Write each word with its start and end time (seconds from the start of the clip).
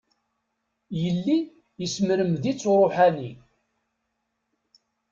Yelli 1.01 1.37
yesmermed-itt 1.81 2.67
uṛuḥani. 2.71 3.31